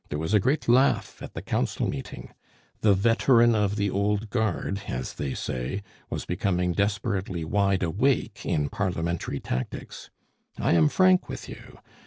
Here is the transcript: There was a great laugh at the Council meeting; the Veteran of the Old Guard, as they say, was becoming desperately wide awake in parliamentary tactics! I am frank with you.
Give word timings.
There 0.09 0.17
was 0.17 0.33
a 0.33 0.39
great 0.39 0.67
laugh 0.67 1.21
at 1.21 1.35
the 1.35 1.43
Council 1.43 1.87
meeting; 1.87 2.33
the 2.79 2.95
Veteran 2.95 3.53
of 3.53 3.75
the 3.75 3.91
Old 3.91 4.31
Guard, 4.31 4.81
as 4.87 5.13
they 5.13 5.35
say, 5.35 5.83
was 6.09 6.25
becoming 6.25 6.73
desperately 6.73 7.45
wide 7.45 7.83
awake 7.83 8.43
in 8.43 8.67
parliamentary 8.69 9.39
tactics! 9.39 10.09
I 10.57 10.73
am 10.73 10.89
frank 10.89 11.29
with 11.29 11.47
you. 11.47 11.77